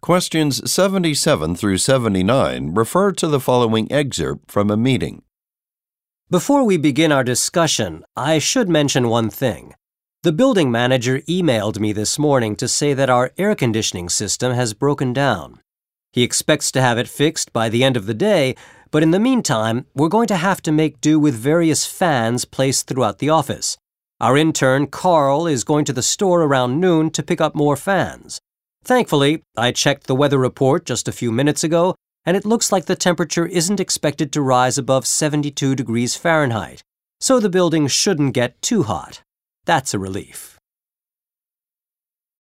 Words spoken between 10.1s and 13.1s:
The building manager emailed me this morning to say that